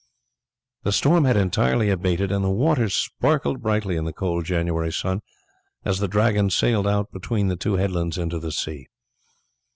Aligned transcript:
The 0.81 0.91
storm 0.91 1.25
had 1.25 1.37
entirely 1.37 1.91
abated, 1.91 2.31
and 2.31 2.43
the 2.43 2.49
waters 2.49 2.95
sparkled 2.95 3.61
brightly 3.61 3.97
in 3.97 4.05
the 4.05 4.11
cold 4.11 4.45
January 4.45 4.91
sun 4.91 5.21
as 5.85 5.99
the 5.99 6.07
Dragon 6.07 6.49
sailed 6.49 6.87
out 6.87 7.11
between 7.11 7.49
the 7.49 7.55
two 7.55 7.75
headlands 7.75 8.17
into 8.17 8.39
the 8.39 8.51
sea. 8.51 8.87